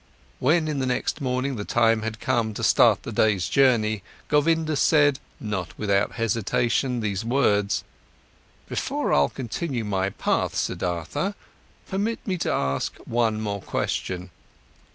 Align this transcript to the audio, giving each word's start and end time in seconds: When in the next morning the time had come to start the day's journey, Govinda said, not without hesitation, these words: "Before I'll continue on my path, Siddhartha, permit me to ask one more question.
When 0.39 0.67
in 0.67 0.79
the 0.79 0.87
next 0.87 1.21
morning 1.21 1.57
the 1.57 1.63
time 1.63 2.01
had 2.01 2.19
come 2.19 2.55
to 2.55 2.63
start 2.63 3.03
the 3.03 3.11
day's 3.11 3.47
journey, 3.47 4.01
Govinda 4.29 4.75
said, 4.75 5.19
not 5.39 5.77
without 5.77 6.13
hesitation, 6.13 7.01
these 7.01 7.23
words: 7.23 7.83
"Before 8.67 9.13
I'll 9.13 9.29
continue 9.29 9.83
on 9.83 9.91
my 9.91 10.09
path, 10.09 10.55
Siddhartha, 10.55 11.33
permit 11.87 12.17
me 12.25 12.39
to 12.39 12.51
ask 12.51 12.95
one 13.05 13.41
more 13.41 13.61
question. 13.61 14.31